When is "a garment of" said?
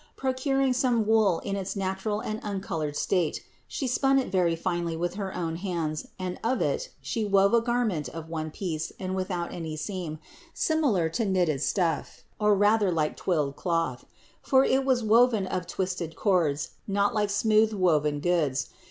7.53-8.27